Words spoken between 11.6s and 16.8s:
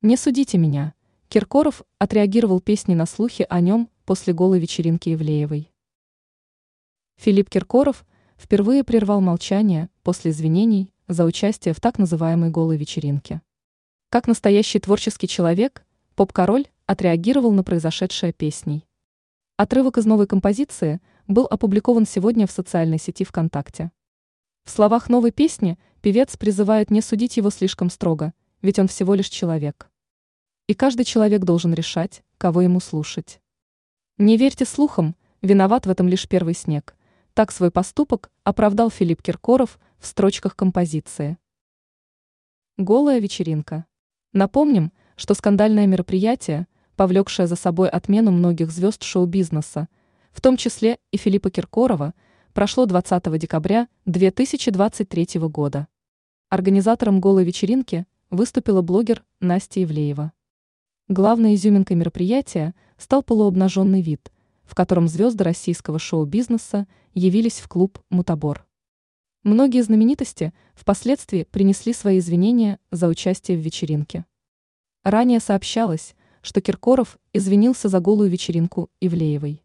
в так называемой голой вечеринке. Как настоящий творческий человек, поп-король